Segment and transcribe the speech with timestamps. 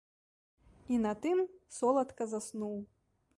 [0.95, 1.43] І на тым
[1.77, 2.75] соладка заснуў.